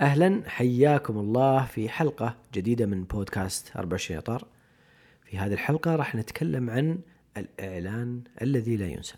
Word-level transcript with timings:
أهلا 0.00 0.42
حياكم 0.46 1.18
الله 1.18 1.64
في 1.64 1.88
حلقة 1.88 2.36
جديدة 2.54 2.86
من 2.86 3.04
بودكاست 3.04 3.76
24 3.76 4.18
اطار. 4.18 4.44
في 5.24 5.38
هذه 5.38 5.52
الحلقة 5.52 5.96
راح 5.96 6.14
نتكلم 6.14 6.70
عن 6.70 6.98
الإعلان 7.36 8.22
الذي 8.42 8.76
لا 8.76 8.86
ينسى. 8.86 9.14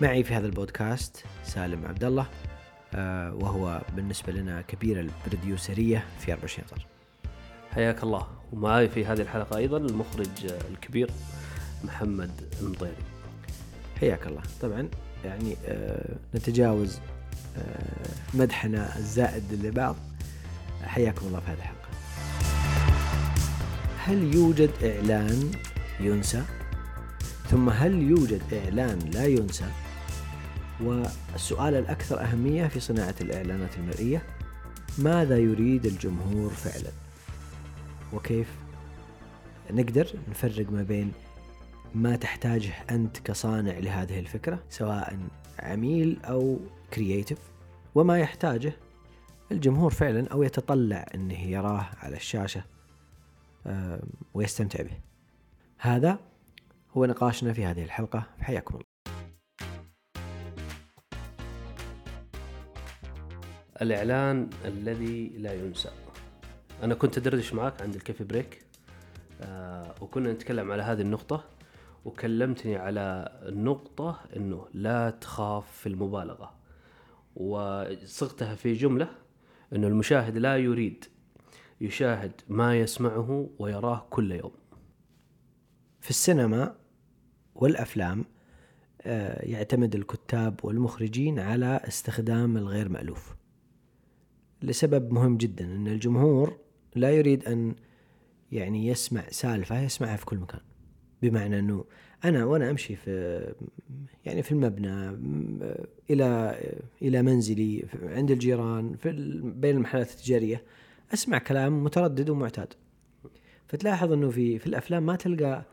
معي 0.00 0.24
في 0.24 0.34
هذا 0.34 0.46
البودكاست 0.46 1.24
سالم 1.44 1.86
عبد 1.86 2.04
الله 2.04 2.26
آه، 2.94 3.34
وهو 3.34 3.82
بالنسبة 3.96 4.32
لنا 4.32 4.60
كبير 4.62 5.00
البروديوسرية 5.00 6.04
في 6.18 6.32
24 6.32 6.68
اطار. 6.68 6.86
حياك 7.70 8.02
الله 8.02 8.26
ومعي 8.52 8.88
في 8.88 9.04
هذه 9.06 9.20
الحلقة 9.20 9.56
أيضا 9.56 9.76
المخرج 9.76 10.46
الكبير 10.70 11.10
محمد 11.84 12.30
المطيري 12.60 12.96
حياك 14.00 14.26
الله 14.26 14.42
طبعا 14.62 14.88
يعني 15.26 15.56
آه، 15.66 16.16
نتجاوز 16.34 16.98
آه، 17.58 18.08
مدحنا 18.34 18.96
الزائد 18.96 19.42
لبعض. 19.52 19.96
حياكم 20.84 21.26
الله 21.26 21.40
في 21.40 21.46
هذه 21.46 21.56
الحلقة. 21.56 21.88
هل 24.04 24.34
يوجد 24.34 24.70
إعلان 24.84 25.50
ينسى؟ 26.00 26.42
ثم 27.50 27.68
هل 27.68 28.02
يوجد 28.02 28.42
إعلان 28.52 28.98
لا 28.98 29.26
ينسى؟ 29.26 29.68
والسؤال 30.80 31.74
الأكثر 31.74 32.20
أهمية 32.20 32.66
في 32.66 32.80
صناعة 32.80 33.14
الإعلانات 33.20 33.76
المرئية 33.76 34.22
ماذا 34.98 35.38
يريد 35.38 35.86
الجمهور 35.86 36.50
فعلا؟ 36.50 36.90
وكيف 38.12 38.46
نقدر 39.70 40.08
نفرق 40.30 40.72
ما 40.72 40.82
بين 40.82 41.12
ما 41.96 42.16
تحتاجه 42.16 42.72
أنت 42.90 43.18
كصانع 43.18 43.78
لهذه 43.78 44.18
الفكرة 44.18 44.62
سواء 44.68 45.18
عميل 45.58 46.20
أو 46.24 46.58
كرييتيف 46.94 47.38
وما 47.94 48.18
يحتاجه 48.18 48.72
الجمهور 49.52 49.90
فعلا 49.90 50.28
أو 50.28 50.42
يتطلع 50.42 51.06
أنه 51.14 51.40
يراه 51.40 51.88
على 51.98 52.16
الشاشة 52.16 52.64
ويستمتع 54.34 54.82
به. 54.82 54.98
هذا 55.78 56.18
هو 56.96 57.04
نقاشنا 57.04 57.52
في 57.52 57.64
هذه 57.64 57.84
الحلقة. 57.84 58.22
حياكم 58.40 58.74
الله. 58.74 58.86
الإعلان 63.82 64.50
الذي 64.64 65.28
لا 65.28 65.54
ينسى. 65.54 65.90
أنا 66.82 66.94
كنت 66.94 67.18
أدردش 67.18 67.52
معك 67.52 67.82
عند 67.82 67.94
الكيفي 67.94 68.24
بريك 68.24 68.66
آه 69.40 69.94
وكنا 70.00 70.32
نتكلم 70.32 70.72
على 70.72 70.82
هذه 70.82 71.00
النقطة. 71.00 71.55
وكلمتني 72.06 72.76
على 72.76 73.38
النقطة 73.48 74.20
أنه 74.36 74.66
لا 74.74 75.10
تخاف 75.10 75.72
في 75.72 75.88
المبالغة. 75.88 76.54
وصغتها 77.36 78.54
في 78.54 78.72
جملة 78.72 79.08
أنه 79.72 79.86
المشاهد 79.86 80.36
لا 80.36 80.56
يريد 80.56 81.04
يشاهد 81.80 82.32
ما 82.48 82.78
يسمعه 82.78 83.50
ويراه 83.58 84.06
كل 84.10 84.32
يوم. 84.32 84.52
في 86.00 86.10
السينما 86.10 86.76
والأفلام 87.54 88.24
آه، 89.02 89.44
يعتمد 89.46 89.94
الكتاب 89.94 90.60
والمخرجين 90.62 91.38
على 91.38 91.80
استخدام 91.88 92.56
الغير 92.56 92.88
مألوف. 92.88 93.36
لسبب 94.62 95.12
مهم 95.12 95.36
جدا 95.36 95.64
إن 95.64 95.88
الجمهور 95.88 96.58
لا 96.94 97.10
يريد 97.10 97.44
أن 97.44 97.74
يعني 98.52 98.86
يسمع 98.86 99.28
سالفة 99.30 99.80
يسمعها 99.80 100.16
في 100.16 100.26
كل 100.26 100.36
مكان. 100.36 100.75
بمعنى 101.22 101.58
أنه 101.58 101.84
أنا 102.24 102.44
وأنا 102.44 102.70
أمشي 102.70 102.96
في 102.96 103.40
يعني 104.24 104.42
في 104.42 104.52
المبنى 104.52 105.10
إلى 106.10 106.58
إلى 107.02 107.22
منزلي 107.22 107.84
عند 108.02 108.30
الجيران 108.30 108.94
في 108.96 109.10
بين 109.42 109.76
المحلات 109.76 110.10
التجارية 110.10 110.62
أسمع 111.14 111.38
كلام 111.38 111.84
متردد 111.84 112.30
ومعتاد. 112.30 112.74
فتلاحظ 113.66 114.12
أنه 114.12 114.30
في 114.30 114.58
في 114.58 114.66
الأفلام 114.66 115.06
ما 115.06 115.16
تلقى 115.16 115.64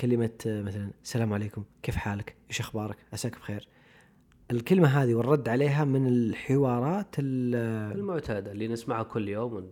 كلمة 0.00 0.30
آه، 0.46 0.62
مثلا 0.62 0.90
السلام 1.04 1.32
عليكم 1.32 1.64
كيف 1.82 1.96
حالك؟ 1.96 2.34
إيش 2.50 2.60
أخبارك؟ 2.60 2.96
عساك 3.12 3.38
بخير. 3.38 3.68
الكلمة 4.50 4.88
هذه 4.88 5.14
والرد 5.14 5.48
عليها 5.48 5.84
من 5.84 6.06
الحوارات 6.06 7.14
ال- 7.18 7.54
المعتادة 7.98 8.52
اللي 8.52 8.68
نسمعها 8.68 9.02
كل 9.02 9.28
يوم 9.28 9.70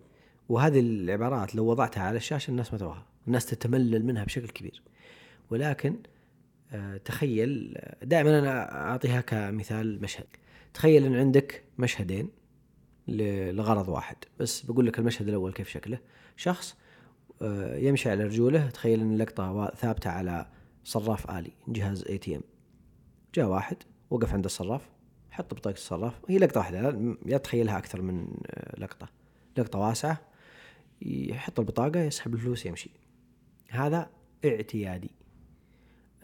وهذه 0.48 0.80
العبارات 0.80 1.54
لو 1.54 1.66
وضعتها 1.66 2.02
على 2.02 2.16
الشاشة 2.16 2.50
الناس 2.50 2.72
ما 2.72 2.78
تبغاها. 2.78 3.06
الناس 3.26 3.46
تتملل 3.46 4.04
منها 4.06 4.24
بشكل 4.24 4.48
كبير. 4.48 4.82
ولكن 5.50 5.96
آه، 6.72 6.96
تخيل 6.96 7.78
دائما 8.02 8.38
أنا 8.38 8.72
أعطيها 8.90 9.20
كمثال 9.20 10.02
مشهد. 10.02 10.26
تخيل 10.74 11.04
أن 11.04 11.14
عندك 11.14 11.64
مشهدين 11.78 12.28
لغرض 13.08 13.88
واحد. 13.88 14.16
بس 14.40 14.60
بقول 14.62 14.86
لك 14.86 14.98
المشهد 14.98 15.28
الأول 15.28 15.52
كيف 15.52 15.68
شكله. 15.68 15.98
شخص 16.36 16.76
آه، 17.42 17.76
يمشي 17.76 18.10
على 18.10 18.24
رجوله. 18.24 18.70
تخيل 18.70 19.00
أن 19.00 19.12
اللقطة 19.12 19.52
وا- 19.52 19.74
ثابتة 19.74 20.10
على 20.10 20.46
صراف 20.84 21.30
آلي 21.30 21.50
جهاز 21.68 22.04
ATM 22.08 22.42
جاء 23.34 23.46
واحد 23.46 23.76
وقف 24.10 24.32
عند 24.34 24.44
الصراف 24.44 24.82
حط 25.30 25.54
بطاقة 25.54 25.74
الصراف. 25.74 26.14
هي 26.28 26.38
لقطة 26.38 26.58
واحدة 26.60 26.80
لا- 26.90 27.16
لا 27.26 27.38
تخيلها 27.38 27.78
أكثر 27.78 28.02
من 28.02 28.26
آه، 28.46 28.80
لقطة. 28.80 29.08
لقطة 29.58 29.78
واسعة 29.78 30.20
يحط 31.02 31.60
البطاقة 31.60 32.00
يسحب 32.00 32.34
الفلوس 32.34 32.66
يمشي. 32.66 32.90
هذا 33.70 34.10
اعتيادي. 34.44 35.10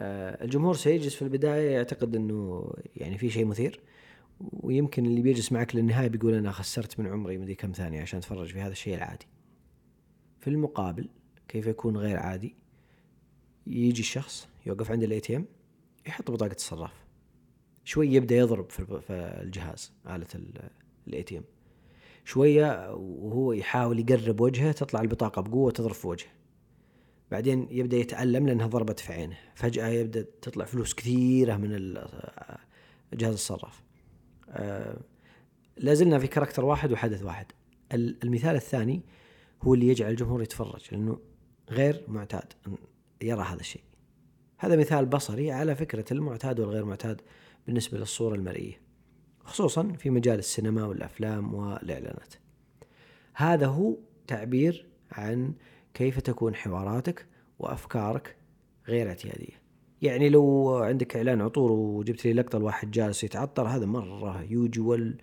الجمهور 0.01 0.75
سيجلس 0.75 1.15
في 1.15 1.21
البداية 1.21 1.69
يعتقد 1.69 2.15
إنه 2.15 2.71
يعني 2.95 3.17
في 3.17 3.29
شيء 3.29 3.45
مثير. 3.45 3.79
ويمكن 4.39 5.05
اللي 5.05 5.21
بيجلس 5.21 5.51
معك 5.51 5.75
للنهاية 5.75 6.07
بيقول 6.07 6.33
أنا 6.33 6.51
خسرت 6.51 6.99
من 6.99 7.07
عمري 7.07 7.37
مدري 7.37 7.55
كم 7.55 7.71
ثانية 7.71 8.01
عشان 8.01 8.19
أتفرج 8.19 8.47
في 8.47 8.59
هذا 8.59 8.71
الشيء 8.71 8.95
العادي. 8.95 9.27
في 10.39 10.49
المقابل 10.49 11.09
كيف 11.47 11.67
يكون 11.67 11.97
غير 11.97 12.17
عادي؟ 12.17 12.55
يجي 13.67 14.01
الشخص 14.01 14.47
يوقف 14.65 14.91
عند 14.91 15.03
ال 15.03 15.19
ATM 15.19 15.45
يحط 16.07 16.31
بطاقة 16.31 16.55
الصراف. 16.55 16.93
شوي 17.83 18.13
يبدأ 18.13 18.35
يضرب 18.35 18.69
في 18.69 19.13
الجهاز 19.41 19.91
آلة 20.07 20.27
ال 21.07 21.23
ATM 21.23 21.43
شوية 22.25 22.93
وهو 22.93 23.53
يحاول 23.53 23.99
يقرب 23.99 24.41
وجهه 24.41 24.71
تطلع 24.71 25.01
البطاقة 25.01 25.41
بقوة 25.41 25.71
تضرب 25.71 25.93
في 25.93 26.07
وجهه. 26.07 26.38
بعدين 27.31 27.67
يبدأ 27.71 27.97
يتألم 27.97 28.47
لأنها 28.47 28.67
ضربت 28.67 28.99
في 28.99 29.13
عينه. 29.13 29.37
فجأة 29.55 29.87
يبدأ 29.87 30.25
تطلع 30.41 30.65
فلوس 30.65 30.93
كثيرة 30.93 31.55
من 31.57 31.93
جهاز 33.13 33.33
الصراف. 33.33 33.81
آه، 34.49 34.97
لازلنا 35.77 36.19
في 36.19 36.27
كاركتر 36.27 36.65
واحد 36.65 36.91
وحدث 36.91 37.23
واحد. 37.23 37.45
ال- 37.93 38.17
المثال 38.23 38.55
الثاني 38.55 39.01
هو 39.61 39.73
اللي 39.73 39.87
يجعل 39.87 40.11
الجمهور 40.11 40.41
يتفرج 40.41 40.81
لأنه 40.91 41.19
غير 41.69 42.03
معتاد 42.07 42.53
يرى 43.21 43.41
هذا 43.41 43.59
الشيء. 43.59 43.83
هذا 44.57 44.75
مثال 44.75 45.05
بصري 45.05 45.51
على 45.51 45.75
فكرة 45.75 46.05
المعتاد 46.13 46.59
والغير 46.59 46.85
معتاد 46.85 47.21
بالنسبة 47.67 47.97
للصورة 47.97 48.35
المرئية 48.35 48.81
خصوصا 49.43 49.91
في 49.91 50.09
مجال 50.09 50.39
السينما 50.39 50.85
والأفلام 50.85 51.53
والإعلانات. 51.53 52.33
هذا 53.33 53.67
هو 53.67 53.97
تعبير 54.27 54.85
عن 55.11 55.53
كيف 55.93 56.19
تكون 56.19 56.55
حواراتك 56.55 57.25
وأفكارك 57.59 58.35
غير 58.87 59.09
اعتيادية. 59.09 59.59
يعني 60.01 60.29
لو 60.29 60.75
عندك 60.77 61.15
إعلان 61.15 61.41
عطور 61.41 61.71
وجبت 61.71 62.25
لي 62.25 62.33
لقطة 62.33 62.59
لواحد 62.59 62.91
جالس 62.91 63.23
يتعطر 63.23 63.67
هذا 63.67 63.85
مرة 63.85 64.43
يوجوال 64.49 65.17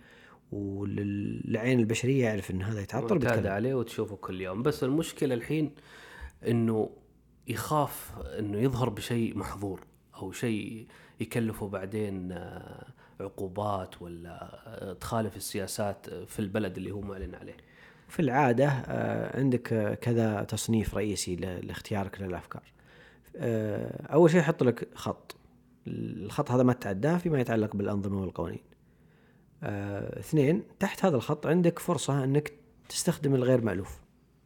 وللعين 0.51 1.79
البشرية 1.79 2.23
يعرف 2.23 2.51
إن 2.51 2.61
هذا 2.61 2.81
يتعطر 2.81 3.17
بيتكلم. 3.17 3.51
عليه 3.51 3.75
وتشوفه 3.75 4.15
كل 4.15 4.41
يوم 4.41 4.63
بس 4.63 4.83
المشكلة 4.83 5.33
الحين 5.33 5.71
إنه 6.47 6.89
يخاف 7.47 8.11
إنه 8.39 8.57
يظهر 8.57 8.89
بشيء 8.89 9.37
محظور 9.37 9.81
أو 10.15 10.31
شيء 10.31 10.87
يكلفه 11.19 11.67
بعدين 11.67 12.31
آه، 12.31 12.87
عقوبات 13.19 14.01
ولا 14.01 14.59
آه، 14.67 14.93
تخالف 14.93 15.37
السياسات 15.37 16.09
في 16.09 16.39
البلد 16.39 16.77
اللي 16.77 16.91
هو 16.91 17.01
معلن 17.01 17.35
عليه 17.35 17.57
في 18.07 18.19
العادة 18.19 18.67
آه، 18.67 19.39
عندك 19.39 19.73
آه، 19.73 19.93
كذا 19.93 20.43
تصنيف 20.43 20.95
رئيسي 20.95 21.35
لاختيارك 21.35 22.21
للأفكار. 22.21 22.63
آه، 23.35 24.13
أول 24.13 24.31
شيء 24.31 24.39
يحط 24.39 24.63
لك 24.63 24.87
خط. 24.95 25.35
الخط 25.87 26.51
هذا 26.51 26.63
ما 26.63 26.73
تتعداه 26.73 27.17
فيما 27.17 27.39
يتعلق 27.39 27.75
بالأنظمة 27.75 28.21
والقوانين. 28.21 28.59
اثنين 29.63 30.63
تحت 30.79 31.05
هذا 31.05 31.15
الخط 31.15 31.47
عندك 31.47 31.79
فرصة 31.79 32.23
أنك 32.23 32.53
تستخدم 32.89 33.35
الغير 33.35 33.61
مألوف. 33.61 33.99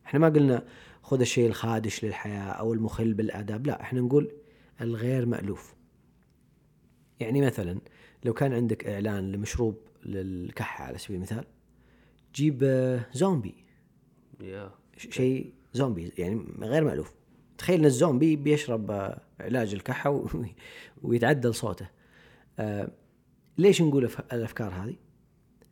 إحنا 0.06 0.20
ما 0.20 0.30
قلنا 0.30 0.66
خذ 1.02 1.20
الشيء 1.20 1.48
الخادش 1.48 2.06
للحياة 2.06 2.52
أو 2.52 2.74
المخل 2.74 3.14
بالآداب 3.14 3.68
لا 3.68 3.82
إحنا 3.82 4.02
نقول 4.02 4.32
الغير 4.82 5.26
مألوف. 5.26 5.76
يعني 7.20 7.42
مثلا 7.42 7.80
لو 8.24 8.34
كان 8.34 8.54
عندك 8.54 8.88
إعلان 8.88 9.32
لمشروب 9.32 9.78
للكحة 10.06 10.86
على 10.86 10.98
سبيل 10.98 11.18
المثال 11.18 11.46
جيب 12.36 12.60
آه، 12.64 13.06
زومبي. 13.14 13.56
شيء 14.98 15.54
زومبي 15.74 16.12
يعني 16.18 16.46
غير 16.62 16.84
مألوف. 16.84 17.14
تخيل 17.58 17.80
إن 17.80 17.86
الزومبي 17.86 18.36
بيشرب 18.36 18.92
آه، 18.92 19.22
علاج 19.40 19.74
الكحة 19.74 20.10
و- 20.10 20.28
ويتعدل 21.04 21.54
صوته. 21.56 21.90
آه، 22.60 22.92
ليش 23.58 23.82
نقول 23.82 24.10
الأفكار 24.34 24.74
هذه؟ 24.74 24.96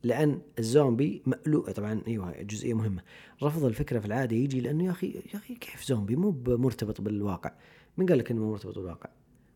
لأن 0.04 0.42
الزومبي 0.60 1.22
مألوف 1.26 1.70
طبعا 1.70 2.02
أيوه 2.08 2.42
جزئية 2.42 2.74
مهمة. 2.74 3.02
رفض 3.44 3.66
الفكرة 3.66 4.00
في 4.00 4.06
العادة 4.06 4.36
يجي 4.36 4.62
لأنه 4.62 4.86
يا 4.86 4.92
أخي 4.92 5.08
يا 5.34 5.40
أخي 5.40 5.56
كيف 5.56 5.84
زومبي؟ 5.86 6.16
مو 6.16 6.36
مرتبط 6.48 7.02
بالواقع. 7.02 7.52
من 7.98 8.06
قال 8.06 8.18
لك 8.18 8.32
إنه 8.32 8.50
مرتبط 8.52 8.76
بالواقع؟ 8.80 9.10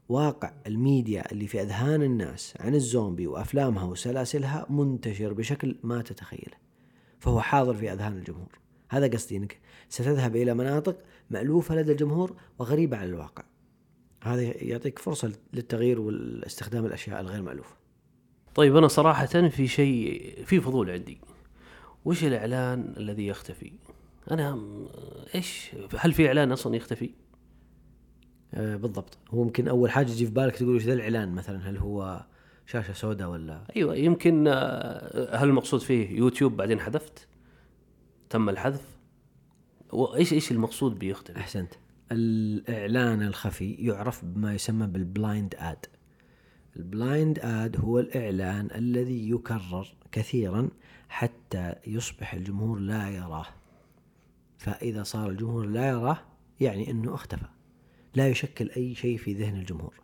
واقع 0.09 0.53
الميديا 0.67 1.31
اللي 1.31 1.47
في 1.47 1.61
أذهان 1.61 2.01
الناس 2.03 2.53
عن 2.59 2.75
الزومبي 2.75 3.27
وأفلامها 3.27 3.83
وسلاسلها 3.83 4.65
منتشر 4.69 5.33
بشكل 5.33 5.75
ما 5.83 6.01
تتخيله. 6.01 6.57
فهو 7.23 7.41
حاضر 7.41 7.73
في 7.73 7.93
أذهان 7.93 8.17
الجمهور. 8.17 8.59
هذا 8.89 9.07
قصدي 9.07 9.37
إنك 9.37 9.59
ستذهب 9.89 10.35
إلى 10.35 10.53
مناطق 10.53 10.97
مألوفة 11.29 11.75
لدى 11.75 11.91
الجمهور 11.91 12.35
وغريبة 12.59 12.97
عن 12.97 13.05
الواقع. 13.07 13.43
هذا 14.23 14.41
يعطيك 14.41 14.99
فرصة 14.99 15.33
للتغيير 15.53 16.01
والاستخدام 16.01 16.85
الأشياء 16.85 17.21
الغير 17.21 17.41
مألوفة. 17.41 17.75
طيب 18.55 18.75
أنا 18.75 18.87
صراحة 18.87 19.25
في 19.25 19.67
شيء 19.67 20.43
في 20.45 20.61
فضول 20.61 20.89
عندي. 20.89 21.17
وش 22.05 22.23
الإعلان 22.23 22.93
الذي 22.97 23.27
يختفي؟ 23.27 23.73
أنا 24.31 24.55
م- 24.55 24.87
إيش؟ 25.35 25.71
هل 25.97 26.13
في 26.13 26.27
إعلان 26.27 26.51
أصلا 26.51 26.75
يختفي؟ 26.75 27.09
آه 28.53 28.75
بالضبط. 28.75 29.17
هو 29.29 29.43
ممكن 29.43 29.67
أول 29.67 29.91
حاجة 29.91 30.05
تجي 30.05 30.25
في 30.25 30.31
بالك 30.31 30.55
تقول 30.55 30.75
وش 30.75 30.83
ذا 30.83 30.93
الإعلان 30.93 31.35
مثلا؟ 31.35 31.69
هل 31.69 31.77
هو 31.77 32.25
شاشة 32.65 32.93
سوداء 32.93 33.29
ولا؟ 33.29 33.63
أيوه 33.75 33.95
يمكن 33.95 34.47
آه، 34.47 35.35
هل 35.35 35.49
المقصود 35.49 35.79
فيه 35.79 36.17
يوتيوب 36.17 36.57
بعدين 36.57 36.79
حذفت؟ 36.79 37.27
تم 38.29 38.49
الحذف؟ 38.49 38.97
وايش 39.91 40.33
إيش 40.33 40.51
المقصود 40.51 40.99
بيختفي 40.99 41.39
أحسنت. 41.39 41.73
الإعلان 42.11 43.21
الخفي 43.21 43.71
يعرف 43.71 44.25
بما 44.25 44.53
يسمى 44.53 44.87
بال 44.87 45.06
blind 45.06 45.55
ad. 45.57 45.85
ال 46.75 46.86
blind 46.86 47.39
ad 47.39 47.77
هو 47.79 47.99
الإعلان 47.99 48.69
الذي 48.75 49.29
يكرر 49.29 49.87
كثيرا 50.11 50.69
حتى 51.09 51.75
يصبح 51.87 52.33
الجمهور 52.33 52.79
لا 52.79 53.09
يراه. 53.09 53.45
فإذا 54.57 55.03
صار 55.03 55.29
الجمهور 55.29 55.65
لا 55.65 55.89
يراه 55.89 56.17
يعني 56.59 56.91
إنه 56.91 57.13
اختفى. 57.13 57.45
لا 58.15 58.27
يشكل 58.27 58.69
أي 58.69 58.95
شيء 58.95 59.17
في 59.17 59.33
ذهن 59.33 59.55
الجمهور. 59.55 60.02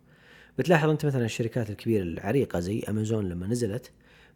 بتلاحظ 0.59 0.89
أنت 0.89 1.05
مثلا 1.05 1.25
الشركات 1.25 1.69
الكبيرة 1.69 2.03
العريقة 2.03 2.59
زي 2.59 2.83
أمازون 2.89 3.29
لما 3.29 3.47
نزلت 3.47 3.91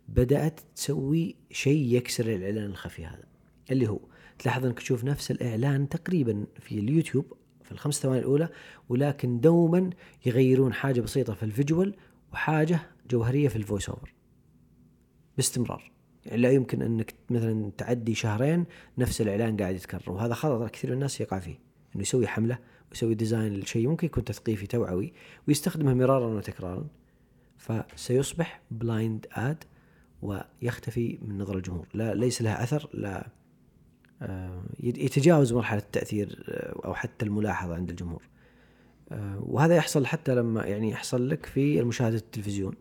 بدأت 0.07 0.59
تسوي 0.75 1.35
شيء 1.51 1.95
يكسر 1.95 2.35
الإعلان 2.35 2.65
الخفي 2.65 3.05
هذا 3.05 3.23
اللي 3.71 3.89
هو 3.89 3.99
تلاحظ 4.39 4.65
أنك 4.65 4.79
تشوف 4.79 5.03
نفس 5.03 5.31
الإعلان 5.31 5.89
تقريبا 5.89 6.45
في 6.59 6.79
اليوتيوب 6.79 7.33
في 7.63 7.71
الخمس 7.71 7.99
ثواني 7.99 8.19
الأولى 8.19 8.49
ولكن 8.89 9.39
دوما 9.39 9.89
يغيرون 10.25 10.73
حاجة 10.73 11.01
بسيطة 11.01 11.33
في 11.33 11.43
ال 11.43 11.50
visual 11.50 11.95
وحاجة 12.33 12.79
جوهرية 13.09 13.47
في 13.47 13.55
ال 13.55 13.61
voice 13.61 13.89
over 13.89 14.13
باستمرار. 15.37 15.91
يعني 16.25 16.41
لا 16.41 16.51
يمكن 16.51 16.81
أنك 16.81 17.13
مثلا 17.29 17.71
تعدي 17.77 18.15
شهرين 18.15 18.65
نفس 18.97 19.21
الإعلان 19.21 19.57
قاعد 19.57 19.75
يتكرر 19.75 20.11
وهذا 20.11 20.33
خطا 20.33 20.67
كثير 20.67 20.89
من 20.89 20.95
الناس 20.95 21.21
يقع 21.21 21.39
فيه. 21.39 21.72
إنه 21.95 22.01
يسوي 22.01 22.27
حملة 22.27 22.57
ويسوي 22.91 23.15
design 23.15 23.53
لشيء 23.59 23.87
ممكن 23.87 24.07
يكون 24.07 24.23
تثقيفي 24.23 24.67
توعوي 24.67 25.13
ويستخدمه 25.47 25.93
مرارا 25.93 26.25
وتكرارا. 26.25 26.87
فسيصبح 27.57 28.61
blind 28.71 29.25
ad 29.31 29.63
ويختفي 30.21 31.19
من 31.21 31.37
نظر 31.37 31.57
الجمهور. 31.57 31.87
لا 31.93 32.13
ليس 32.13 32.41
لها 32.41 32.63
أثر 32.63 32.89
لا 32.93 33.27
آه، 34.21 34.63
يتجاوز 34.79 35.53
مرحلة 35.53 35.79
التأثير 35.79 36.43
آه، 36.49 36.85
أو 36.85 36.93
حتى 36.93 37.25
الملاحظة 37.25 37.75
عند 37.75 37.89
الجمهور. 37.89 38.23
آه، 39.11 39.43
وهذا 39.45 39.75
يحصل 39.75 40.05
حتى 40.05 40.35
لما 40.35 40.65
يعني 40.65 40.89
يحصل 40.89 41.29
لك 41.29 41.45
في 41.45 41.83
مشاهده 41.83 42.17
التلفزيون. 42.17 42.75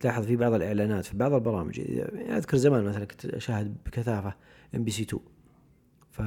تلاحظ 0.00 0.26
في 0.26 0.36
بعض 0.36 0.52
الإعلانات 0.52 1.04
في 1.04 1.16
بعض 1.16 1.32
البرامج. 1.32 1.78
يعني 1.78 2.36
أذكر 2.36 2.56
زمان 2.56 2.84
مثلا 2.84 3.04
كنت 3.04 3.24
أشاهد 3.26 3.76
بكثافة 3.86 4.34
إم 4.74 4.84
بي 4.84 4.90
سي 4.90 5.02
2 5.02 5.22
ف 6.10 6.22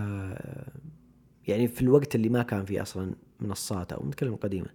يعني 1.48 1.68
في 1.68 1.82
الوقت 1.82 2.16
اللي 2.16 2.30
ما 2.30 2.44
كان 2.44 2.66
فيه 2.66 2.82
أصلا 2.82 3.16
منصات 3.40 3.94
أو 3.94 4.08
نتكلم 4.08 4.36
قديما 4.36 4.68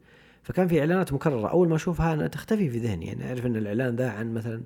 فكان 0.43 0.69
في 0.69 0.81
إعلانات 0.81 1.13
مكررة. 1.13 1.49
أول 1.49 1.69
ما 1.69 1.77
أشوفها 1.77 2.13
أنا 2.13 2.27
تختفي 2.27 2.71
في 2.71 2.79
ذهني. 2.79 3.07
يعني 3.07 3.29
أعرف 3.29 3.47
إن 3.47 3.57
الإعلان 3.57 3.97
ذا 3.97 4.11
عن 4.11 4.35
مثلا 4.35 4.63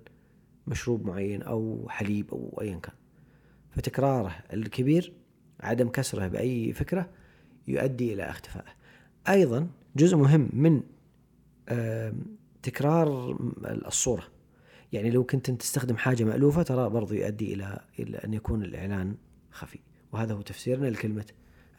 مشروب 0.67 1.07
معين 1.07 1.43
أو 1.43 1.87
حليب 1.89 2.31
أو 2.31 2.59
ايا 2.61 2.77
كان. 2.77 2.95
فتكراره 3.71 4.35
الكبير 4.53 5.13
عدم 5.61 5.89
كسره 5.89 6.29
بأي 6.29 6.73
فكرة 6.73 7.11
يؤدي 7.69 8.13
إلى 8.13 8.23
اختفائه. 8.23 8.73
أيضا 9.29 9.69
جزء 9.97 10.17
مهم 10.17 10.49
من 10.53 10.83
تكرار 12.63 13.39
الصورة. 13.87 14.25
يعني 14.93 15.11
لو 15.11 15.25
كنت 15.25 15.49
أنت 15.49 15.61
تستخدم 15.61 15.97
حاجة 15.97 16.25
مألوفة 16.25 16.63
ترى 16.63 16.91
برضو 16.91 17.15
يؤدي 17.15 17.55
إلى 17.55 17.81
إلى 17.99 18.19
أن 18.19 18.35
يكون 18.35 18.63
الإعلان 18.63 19.15
خفي. 19.51 19.79
وهذا 20.13 20.35
هو 20.35 20.41
تفسيرنا 20.41 20.87
لكلمة 20.87 21.25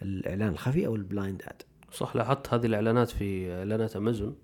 الإعلان 0.02 0.50
الخفي 0.50 0.86
أو 0.86 0.96
ال 0.96 1.03
blind 1.03 1.42
ad. 1.46 1.62
صح 1.92 2.16
لاحظت 2.16 2.54
هذه 2.54 2.66
الإعلانات 2.66 3.10
في 3.10 3.54
إعلانات 3.54 3.96
امازون 3.96 4.36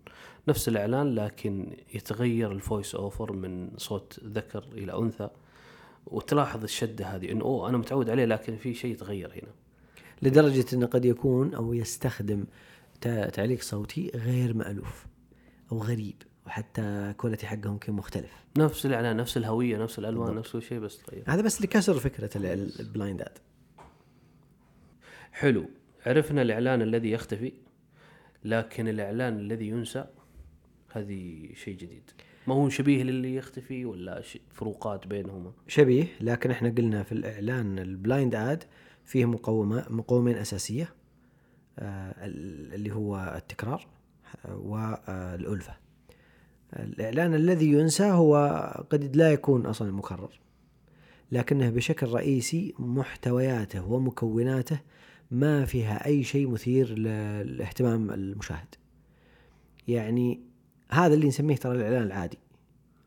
نفس 0.47 0.67
الإعلان 0.67 1.15
لكن 1.15 1.75
يتغير 1.93 2.51
ال 2.51 2.59
voice 2.59 2.95
over 2.95 3.31
من 3.33 3.69
صوت 3.77 4.19
ذكر 4.23 4.65
إلى 4.73 4.97
أنثى. 4.97 5.29
وتلاحظ 6.05 6.63
الشدة 6.63 7.05
هذه 7.05 7.31
إنه 7.31 7.41
أوه 7.45 7.69
أنا 7.69 7.77
متعود 7.77 8.09
عليه 8.09 8.25
لكن 8.25 8.55
في 8.55 8.73
شيء 8.73 8.91
يتغير 8.91 9.31
هنا. 9.33 9.51
لدرجة 10.21 10.65
إنه 10.73 10.85
قد 10.85 11.05
يكون 11.05 11.53
أو 11.53 11.73
يستخدم 11.73 12.45
تعليق 13.33 13.61
صوتي 13.61 14.11
غير 14.15 14.53
مألوف 14.53 15.05
أو 15.71 15.77
غريب 15.77 16.15
وحتى 16.47 17.13
quality 17.17 17.47
حقه 17.47 17.69
ممكن 17.71 17.93
مختلف. 17.93 18.31
نفس 18.57 18.85
الإعلان 18.85 19.17
نفس 19.17 19.37
الهوية 19.37 19.77
نفس 19.77 19.99
الألوان 19.99 20.35
نفس 20.35 20.51
كل 20.51 20.61
شيء 20.61 20.79
بس 20.79 20.97
تغير. 20.97 21.23
هذا 21.27 21.41
بس 21.41 21.61
لكسر 21.61 21.93
فكرة 21.93 22.37
ال- 22.37 22.45
ال- 22.45 22.79
ال 22.79 22.86
blind 22.86 23.21
ad. 23.21 23.37
حلو. 25.33 25.69
عرفنا 26.05 26.41
الإعلان 26.41 26.81
الذي 26.81 27.11
يختفي 27.11 27.53
لكن 28.45 28.87
الإعلان 28.87 29.39
الذي 29.39 29.67
ينسى 29.67 30.05
هذه 30.91 31.49
شيء 31.55 31.75
جديد. 31.77 32.11
ما 32.47 32.53
هو 32.53 32.69
شبيه 32.69 33.03
للي 33.03 33.35
يختفي 33.35 33.85
ولا 33.85 34.21
فروقات 34.51 35.07
بينهما؟ 35.07 35.51
شبيه 35.67 36.05
لكن 36.21 36.51
إحنا 36.51 36.69
قلنا 36.69 37.03
في 37.03 37.11
الإعلان 37.11 37.79
ال 37.79 37.89
blind 37.89 38.35
ad 38.35 38.63
فيه 39.05 39.25
مقومه 39.25 39.85
مقومين 39.89 40.37
أساسية 40.37 40.89
آه، 41.79 42.25
ال- 42.25 42.73
اللي 42.73 42.91
هو 42.91 43.33
التكرار 43.37 43.87
آه، 44.45 44.55
والألفة. 44.57 45.73
الإعلان 46.73 47.33
الذي 47.35 47.71
ينسى 47.71 48.03
هو 48.03 48.35
قد 48.89 49.15
لا 49.15 49.31
يكون 49.33 49.65
أصلا 49.65 49.91
مكرر 49.91 50.39
لكنه 51.31 51.69
بشكل 51.69 52.07
رئيسي 52.07 52.73
محتوياته 52.79 53.91
ومكوناته 53.91 54.79
ما 55.33 55.65
فيها 55.65 56.05
أي 56.05 56.23
شيء 56.23 56.47
مثير 56.49 56.99
ل- 56.99 57.57
لاهتمام 57.57 58.11
المشاهد. 58.11 58.75
يعني 59.87 60.39
هذا 60.89 61.13
اللي 61.13 61.27
نسميه 61.27 61.55
ترى 61.55 61.75
الإعلان 61.75 62.03
العادي. 62.03 62.37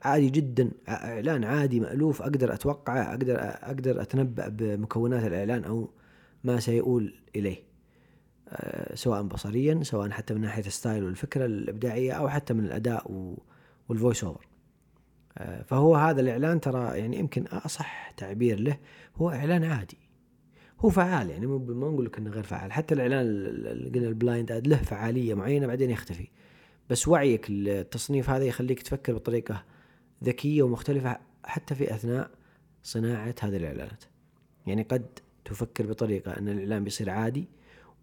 عادي 0.04 0.30
جدا. 0.30 0.70
إعلان 0.88 1.44
عادي 1.44 1.80
مألوف 1.80 2.22
أقدر 2.22 2.54
أتوقعه 2.54 3.02
أقدر 3.10 3.36
أقدر 3.40 4.02
أتنبأ 4.02 4.48
بمكونات 4.48 5.24
الإعلان 5.24 5.64
أو 5.64 5.90
ما 6.44 6.60
سيؤول 6.60 7.14
إليه. 7.36 7.56
آه، 8.48 8.94
سواء 8.94 9.22
بصريا 9.22 9.82
سواء 9.82 10.10
حتى 10.10 10.34
من 10.34 10.40
ناحية 10.40 10.66
الستايل 10.66 11.04
والفكرة 11.04 11.44
الإبداعية 11.46 12.12
أو 12.12 12.28
حتى 12.28 12.54
من 12.54 12.64
الأداء 12.64 13.12
و- 13.12 13.38
وال 13.88 13.98
voice 13.98 14.24
over 14.24 14.46
آه، 15.38 15.62
فهو 15.62 15.96
هذا 15.96 16.20
الإعلان 16.20 16.60
ترى 16.60 16.98
يعني 16.98 17.18
يمكن 17.18 17.46
أصح 17.46 18.10
تعبير 18.10 18.60
له 18.60 18.78
هو 19.16 19.30
إعلان 19.30 19.64
عادي. 19.64 19.98
هو 20.80 20.90
فعال 20.90 21.30
يعني 21.30 21.46
مو 21.46 21.58
ما 21.58 21.88
نقول 21.88 22.04
لك 22.04 22.18
إنه 22.18 22.30
غير 22.30 22.42
فعال 22.42 22.72
حتى 22.72 22.94
الإعلان 22.94 23.26
قلنا 23.94 24.08
ال 24.08 24.15
blind 24.15 24.52
ad 24.52 24.66
له 24.66 24.76
فعالية 24.76 25.34
معينة 25.34 25.66
بعدين 25.66 25.90
يختفي. 25.90 26.28
بس 26.90 27.08
وعيك 27.08 27.50
للتصنيف 27.50 28.30
هذا 28.30 28.44
يخليك 28.44 28.82
تفكر 28.82 29.14
بطريقة 29.14 29.64
ذكية 30.24 30.62
ومختلفة 30.62 31.18
حتى 31.44 31.74
في 31.74 31.94
أثناء 31.94 32.30
صناعة 32.82 33.34
هذه 33.40 33.56
الإعلانات. 33.56 34.04
يعني 34.66 34.82
قد 34.82 35.06
تفكر 35.44 35.86
بطريقة 35.86 36.38
إن 36.38 36.48
الإعلان 36.48 36.84
بيصير 36.84 37.10
عادي 37.10 37.48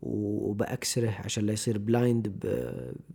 وبأكسره 0.01 1.15
عشان 1.25 1.45
لا 1.45 1.53
يصير 1.53 1.77
blind 1.77 2.33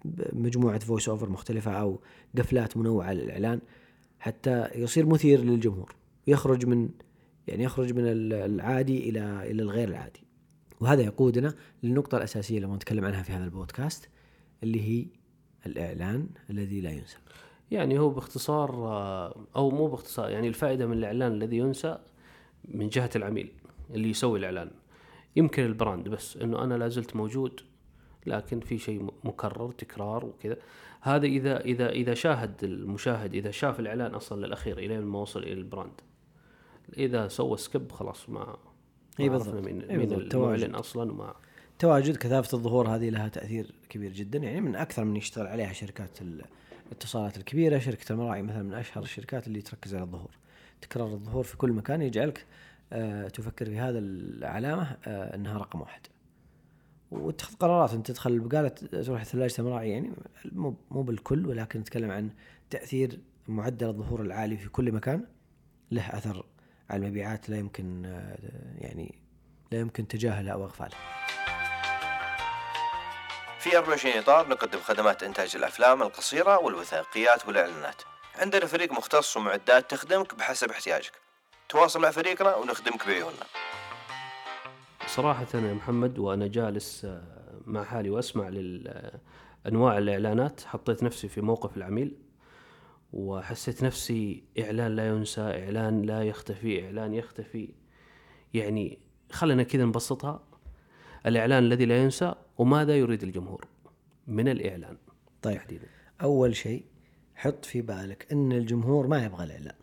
بمجموعة 0.05 0.79
voice 0.79 1.09
over 1.09 1.29
مختلفة 1.29 1.73
أو 1.73 2.01
قفلات 2.39 2.77
منوعة 2.77 3.13
للإعلان 3.13 3.61
حتى 4.19 4.69
يصير 4.75 5.07
مثير 5.07 5.41
للجمهور. 5.41 5.95
يخرج 6.27 6.67
من 6.67 6.89
يعني 7.49 7.65
يخرج 7.65 7.93
من 7.93 8.07
ال- 8.07 8.33
العادي 8.33 9.09
إلى 9.09 9.51
إلى 9.51 9.63
الغير 9.63 9.89
العادي. 9.89 10.21
وهذا 10.81 11.03
يقودنا 11.03 11.55
للنقطة 11.83 12.17
الأساسية 12.17 12.57
اللي 12.59 12.75
نتكلم 12.75 13.05
عنها 13.05 13.23
في 13.23 13.33
هذا 13.33 13.45
البودكاست 13.45 14.09
اللي 14.63 14.81
هي 14.81 15.07
الإعلان 15.67 16.29
الذي 16.51 16.81
لا 16.81 16.91
ينسى. 16.91 17.17
يعني 17.71 17.99
هو 17.99 18.11
باختصار 18.11 18.71
آه، 18.75 19.47
أو 19.57 19.71
مو 19.71 19.87
باختصار 19.87 20.31
يعني 20.31 20.49
الفائدة 20.49 20.87
من 20.87 20.93
الإعلان 20.93 21.33
الذي 21.33 21.57
ينسى 21.57 21.99
من 22.65 22.89
جهة 22.89 23.11
العميل 23.17 23.53
اللي 23.95 24.11
يسوي 24.11 24.39
الإعلان. 24.39 24.71
يمكن 25.37 25.65
ال 25.65 25.72
brand 25.72 26.09
بس 26.09 26.37
إنه 26.37 26.65
أنا 26.65 26.75
لا 26.75 26.89
زلت 26.89 27.17
موجود 27.17 27.61
لكن 28.27 28.61
في 28.61 28.79
شيء 28.79 29.11
مكرر 29.25 29.73
تكرار 29.73 30.25
وكذا. 30.25 30.57
هذا 31.01 31.27
اذا 31.27 31.61
اذا 31.61 31.89
إذا 31.91 32.15
شاهد 32.15 32.65
المشاهد 32.65 33.35
إذا 33.35 33.51
شاف 33.51 33.81
الإعلان 33.81 34.15
أصلا 34.15 34.47
للأخير 34.47 34.79
إلى 34.79 35.01
ما 35.01 35.19
وصل 35.19 35.43
إلى 35.43 35.53
ال 35.53 35.60
brand. 35.60 36.01
إذا 36.97 37.29
سوى 37.29 37.57
skip 37.57 37.93
خلاص 37.93 38.29
ما 38.29 38.57
عرفنا 39.21 39.39
بالضبط. 39.39 39.65
مين 39.67 39.83
إي 39.83 39.97
مين 39.97 40.09
بالضبط. 40.09 40.35
المعلن 40.35 40.61
تواجد. 40.61 40.75
أصلا 40.75 41.13
وما 41.13 41.35
تواجد 41.79 42.17
كثافة 42.17 42.59
الظهور 42.59 42.89
هذه 42.89 43.11
لها 43.11 43.29
تأثير 43.29 43.75
كبير 43.89 44.13
جدا 44.13 44.39
يعني 44.39 44.61
من 44.61 44.77
أكثر 44.77 45.05
من 45.05 45.17
يشتغل 45.17 45.47
عليها 45.47 45.73
شركات 45.73 46.19
الاتصالات 46.87 47.37
الكبيرة 47.37 47.79
شركة 47.79 48.13
المراعي 48.13 48.43
مثلا 48.43 48.63
من 48.63 48.75
أشهر 48.75 49.03
الشركات 49.03 49.47
اللي 49.47 49.63
تركز 49.63 49.95
على 49.95 50.05
الظهور 50.05 50.31
تكرار 50.81 51.07
الظهور 51.07 51.45
في 51.45 51.57
كل 51.57 51.73
مكان 51.73 52.03
يجعلك 52.03 52.47
آه 52.93 53.29
تفكر 53.29 53.67
في 53.67 53.79
هذا 53.79 53.99
العلامة 53.99 54.97
آه 55.07 55.35
أنها 55.35 55.59
رقم 55.59 55.81
واحد 55.81 56.01
واتخذ 57.11 57.55
قرارات 57.55 57.95
أنت 57.95 58.07
تدخل 58.07 58.31
البقالة 58.31 58.69
تروح 58.69 59.25
ثلاجة 59.25 59.55
المراعي 59.59 59.91
يعني 59.91 60.13
مو 60.53 60.77
مو 60.91 61.03
بالكل 61.03 61.47
ولكن 61.47 61.81
نتكلم 61.81 62.11
عن 62.11 62.31
تأثير 62.71 63.21
معدل 63.49 63.89
الظهور 63.89 64.23
العالي 64.23 64.57
في 64.57 64.69
كل 64.69 64.93
مكان 64.93 65.25
له 65.91 66.03
أثر 66.03 66.47
على 66.91 67.07
المبيعات 67.07 67.49
لا 67.49 67.57
يمكن 67.57 68.07
آه 68.07 68.39
يعني 68.79 69.15
لا 69.73 69.81
يمكن 69.81 70.09
تجاهله 70.09 70.53
أو 70.53 70.65
إغفاله 70.65 70.97
في 73.59 73.77
24 73.77 74.19
إطار 74.19 74.49
نقدم 74.49 74.79
خدمات 74.81 75.23
إنتاج 75.23 75.57
الأفلام 75.57 76.03
القصيرة 76.03 76.59
والوثائقيات 76.59 77.47
والإعلانات. 77.47 78.03
عندنا 78.39 78.67
فريق 78.67 78.93
مختص 78.93 79.37
ومعدات 79.37 79.91
تخدمك 79.91 80.35
بحسب 80.35 80.71
احتياجك. 80.71 81.13
تواصل 81.69 82.01
مع 82.01 82.11
فريقنا 82.11 82.57
ونخدمك 82.57 83.07
بعيوننا. 83.07 83.47
صراحة 85.07 85.47
يا 85.55 85.75
محمد 85.75 86.19
وأنا 86.19 86.47
جالس 86.47 87.05
آه، 87.05 87.23
مع 87.67 87.85
حالي 87.85 88.11
وأسمع 88.11 88.49
لأنواع 88.49 89.99
الإعلانات 89.99 90.61
حطيت 90.61 91.03
نفسي 91.03 91.29
في 91.29 91.41
موقف 91.41 91.77
العميل. 91.77 92.17
وحسيت 93.13 93.85
نفسي 93.85 94.45
إعلان 94.59 94.97
لا 94.97 95.09
ينسى 95.09 95.41
إعلان 95.41 96.03
لا 96.03 96.23
يختفي 96.23 96.85
إعلان 96.85 97.15
يختفي. 97.15 97.75
يعني 98.55 98.99
خلنا 99.31 99.63
كذا 99.63 99.85
نبسطها. 99.85 100.43
الإعلان 101.27 101.65
الذي 101.65 101.85
لا 101.85 102.03
ينسى 102.03 102.35
وماذا 102.59 102.97
يريد 102.97 103.23
الجمهور؟ 103.23 103.67
من 104.27 104.49
الإعلان 104.49 104.97
طيب. 105.43 105.57
تحديدا. 105.57 105.87
أول 106.23 106.57
شيء 106.57 106.85
حط 107.35 107.65
في 107.65 107.83
بالك 107.83 108.33
أن 108.33 108.53
الجمهور 108.53 109.07
ما 109.07 109.25
يبغى 109.25 109.45
الإعلان. 109.45 109.77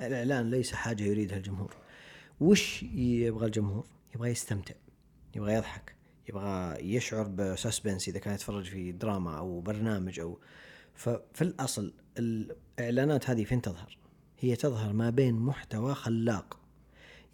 الإعلان 0.00 0.50
ليس 0.50 0.72
حاجة 0.72 1.02
يريدها 1.02 1.36
الجمهور. 1.36 1.76
وش 2.40 2.82
يبغى 2.82 3.46
الجمهور؟ 3.46 3.86
يبغى 4.14 4.30
يستمتع 4.30 4.74
يبغى 5.36 5.54
يضحك 5.54 5.94
يبغى 6.28 6.76
يشعر 6.94 7.28
بسسبنس 7.28 8.08
إذا 8.08 8.18
كان 8.18 8.34
يتفرج 8.34 8.64
في 8.64 8.92
دراما 8.92 9.38
أو 9.38 9.60
برنامج 9.60 10.20
أو 10.20 10.38
ففي 10.94 11.42
الأصل 11.42 11.92
الإعلانات 12.18 13.30
هذه 13.30 13.44
فين 13.44 13.62
تظهر؟ 13.62 13.98
هي 14.38 14.56
تظهر 14.56 14.92
ما 14.92 15.10
بين 15.10 15.34
محتوى 15.34 15.94
خلاق. 15.94 16.60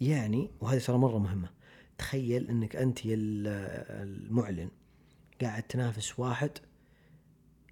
يعني 0.01 0.51
وهذه 0.61 0.79
ترى 0.79 0.97
مرة 0.97 1.17
مهمة 1.17 1.49
تخيل 1.97 2.49
أنك 2.49 2.75
أنت 2.75 2.99
المعلن 3.05 4.69
قاعد 5.41 5.63
تنافس 5.63 6.19
واحد. 6.19 6.51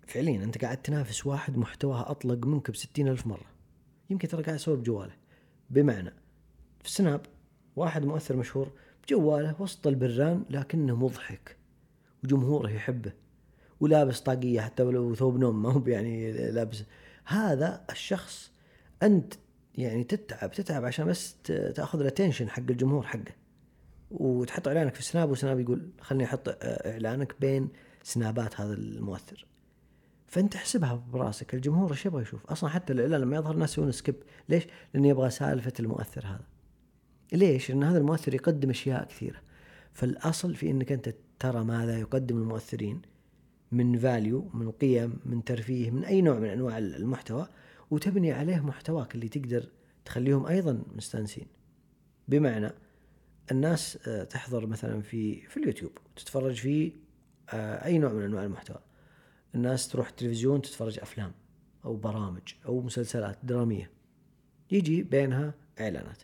فعليا 0.08 0.43
أنت 0.43 0.58
قاعد 0.58 0.81
تنافس 0.81 1.25
واحد 1.25 1.58
محتواها 1.58 2.12
أطلق 2.12 2.46
منك 2.46 2.72
بستين 2.72 3.08
ألف 3.08 3.27
مرة. 3.27 3.46
يمكن 4.10 4.27
ترى 4.27 4.43
قاعد 4.43 4.55
يصور 4.55 4.75
بجواله. 4.75 5.15
بمعنى 5.69 6.13
في 6.84 6.91
سناب 6.91 7.22
واحد 7.75 8.05
مؤثر 8.05 8.36
مشهور 8.36 8.72
بجواله 9.03 9.55
وسط 9.60 9.88
البران 9.88 10.46
لكنه 10.50 10.96
مضحك 10.96 11.58
وجمهوره 12.24 12.69
يحبه. 12.69 13.13
ولابس 13.79 14.19
طاقية 14.19 14.62
حتى 14.62 14.83
ولو 14.83 15.15
ثوب 15.15 15.39
نوم 15.39 15.62
ما 15.62 15.71
هو 15.71 15.88
يعني 15.88 16.31
لابس. 16.51 16.83
هذا 17.25 17.86
الشخص 17.89 18.51
أنت 19.03 19.33
يعني 19.75 20.03
تتعب 20.03 20.51
تتعب 20.51 20.86
عشان 20.86 21.05
بس 21.05 21.36
تأخذ 21.75 22.00
ال 21.99 22.04
attention 22.04 22.49
حق 22.50 22.63
الجمهور 22.69 23.03
حقه. 23.03 23.33
وتحط 24.12 24.67
إعلانك 24.67 24.95
في 24.95 25.03
سناب 25.03 25.29
وسناب 25.29 25.59
يقول 25.59 25.89
خليني 26.01 26.24
أحط 26.24 26.57
إعلانك 26.62 27.36
بين 27.39 27.69
سنابات 28.03 28.62
هذا 28.62 28.74
المؤثر. 28.74 29.45
فأنت 30.27 30.55
احسبها 30.55 31.03
براسك 31.13 31.53
الجمهور 31.53 31.91
إيش 31.91 32.05
يبغى 32.05 32.21
يشوف؟ 32.21 32.45
أصلا 32.45 32.69
حتى 32.69 32.93
الاعلان 32.93 33.21
لما 33.21 33.36
يظهر 33.36 33.53
الناس 33.53 33.71
يسوون 33.71 33.91
skip 33.91 34.15
ليش؟ 34.50 34.63
لأنه 34.93 35.07
يبغى 35.07 35.29
سالفة 35.29 35.74
المؤثر 35.79 36.25
هذا. 36.25 36.45
ليش؟ 37.33 37.69
لأن 37.69 37.83
هذا 37.83 37.98
المؤثر 37.98 38.33
يقدم 38.33 38.69
أشياء 38.69 39.03
كثيرة. 39.03 39.41
فالأصل 39.93 40.55
في 40.55 40.69
إنك 40.71 40.91
أنت 40.91 41.15
ترى 41.39 41.63
ماذا 41.63 42.00
يقدم 42.00 42.38
المؤثرين. 42.38 43.01
من 43.71 43.97
فاليو 43.97 44.49
من 44.53 44.71
قيم 44.71 45.19
من 45.25 45.43
ترفيه 45.43 45.91
من 45.91 46.03
أي 46.03 46.21
نوع 46.21 46.39
من 46.39 46.49
أنواع 46.49 46.77
المحتوى 46.77 47.47
وتبني 47.91 48.31
عليه 48.31 48.59
محتواك 48.59 49.15
اللي 49.15 49.27
تقدر 49.27 49.69
تخليهم 50.05 50.45
أيضا 50.45 50.83
مستانسين. 50.95 51.47
بمعنى 52.27 52.71
الناس 53.51 54.07
آه، 54.07 54.23
تحضر 54.23 54.65
مثلا 54.65 55.01
في 55.01 55.47
في 55.47 55.57
اليوتيوب 55.57 55.91
تتفرج 56.15 56.55
في 56.55 56.91
آه، 57.49 57.85
أي 57.85 57.97
نوع 57.97 58.13
من 58.13 58.23
أنواع 58.23 58.43
المحتوى. 58.43 58.79
الناس 59.55 59.88
تروح 59.88 60.07
التلفزيون 60.07 60.61
تتفرج 60.61 60.99
أفلام 60.99 61.31
أو 61.85 61.95
برامج 61.95 62.53
أو 62.65 62.81
مسلسلات 62.81 63.38
درامية. 63.43 63.91
يجي 64.71 65.03
بينها 65.03 65.53
إعلانات. 65.79 66.23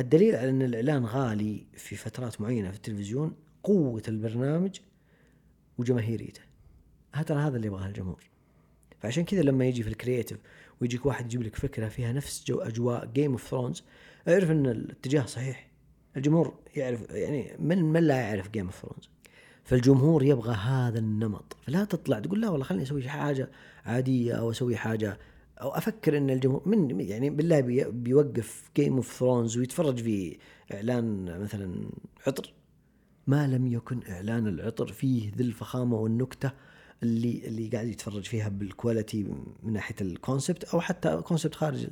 الدليل 0.00 0.36
على 0.36 0.50
إن 0.50 0.62
الإعلان 0.62 1.04
غالي 1.04 1.66
في 1.74 1.96
فترات 1.96 2.40
معينة 2.40 2.70
في 2.70 2.76
التلفزيون 2.76 3.34
قوة 3.62 4.02
البرنامج 4.08 4.78
وجماهيريته. 5.78 6.40
هذا 7.14 7.34
هذا 7.34 7.56
اللي 7.56 7.66
يبغاه 7.66 7.86
الجمهور. 7.86 8.24
فعشان 9.00 9.24
كذا 9.24 9.42
لما 9.42 9.66
يجي 9.66 9.82
في 9.82 9.88
ال 9.88 9.94
creative 9.94 10.38
ويجيك 10.80 11.06
واحد 11.06 11.24
يجيب 11.24 11.42
لك 11.42 11.56
فكرة 11.56 11.88
فيها 11.88 12.12
نفس 12.12 12.44
جو 12.46 12.58
أجواء 12.58 13.06
Game 13.06 13.32
of 13.32 13.48
Thrones 13.48 13.84
أعرف 14.28 14.50
إن 14.50 14.66
الاتجاه 14.66 15.26
صحيح. 15.26 15.70
الجمهور 16.16 16.54
يعرف 16.76 17.10
يعني 17.10 17.56
من 17.58 17.82
من 17.82 18.02
لا 18.02 18.16
يعرف 18.16 18.50
Game 18.50 18.66
of 18.66 18.82
Thrones 18.82 19.08
فالجمهور 19.64 20.22
يبغى 20.22 20.54
هذا 20.54 20.98
النمط. 20.98 21.56
فلا 21.62 21.84
تطلع 21.84 22.18
تقول 22.18 22.40
لا 22.40 22.48
والله 22.48 22.64
خليني 22.64 22.82
أسوي 22.82 23.08
حاجة 23.08 23.50
عادية 23.84 24.32
أو 24.32 24.50
أسوي 24.50 24.76
حاجة 24.76 25.18
أو 25.60 25.70
أفكر 25.70 26.16
إن 26.18 26.30
الجمهور 26.30 26.68
من 26.68 27.00
يعني 27.00 27.30
بالله 27.30 27.60
بي 27.60 27.84
بيوقف 27.84 28.70
Game 28.76 28.96
of 28.96 29.12
Thrones 29.12 29.56
ويتفرج 29.58 29.98
في 29.98 30.38
إعلان 30.74 31.40
مثلا 31.40 31.90
عطر. 32.26 32.52
ما 33.26 33.46
لم 33.46 33.66
يكن 33.66 34.00
إعلان 34.08 34.46
العطر 34.46 34.86
فيه 34.86 35.32
ذي 35.36 35.44
الفخامة 35.44 35.96
والنكتة 35.96 36.50
اللي 37.02 37.46
اللي 37.46 37.68
قاعد 37.68 37.86
يتفرج 37.88 38.24
فيها 38.24 38.48
بال 38.48 38.64
quality 38.64 39.22
من 39.62 39.72
ناحية 39.72 39.94
ال 40.00 40.08
concept 40.08 40.64
أو 40.64 40.80
حتى 40.80 41.16
concept 41.16 41.54
خارج. 41.54 41.88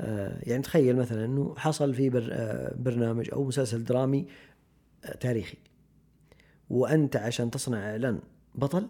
آه، 0.00 0.38
يعني 0.42 0.62
تخيل 0.62 0.96
مثلا 0.96 1.24
إنه 1.24 1.54
حصل 1.56 1.94
في 1.94 2.28
آه، 2.32 2.74
برنامج 2.78 3.28
أو 3.32 3.44
مسلسل 3.44 3.84
درامي 3.84 4.26
آه، 5.04 5.16
تاريخي. 5.16 5.58
وأنت 6.70 7.16
عشان 7.16 7.50
تصنع 7.50 7.90
إعلان 7.90 8.20
بطل 8.54 8.88